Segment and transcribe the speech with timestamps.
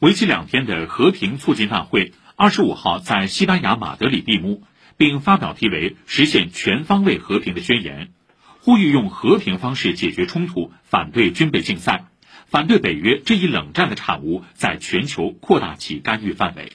[0.00, 4.62] 为期两天的和平促进大会二十五号在西班牙马德里闭幕
[4.96, 8.08] 并发表题为实现全方位和平的宣言
[8.60, 12.06] 呼吁用和平方式解决冲突反对军备竞赛
[12.46, 16.68] 反对北约这一冷战的产物在全球扩大其干预范围。